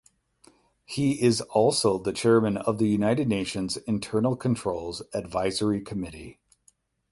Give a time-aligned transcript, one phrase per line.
[0.83, 6.39] He is also the chairman of the United Nations Internal controls Advisory Committee.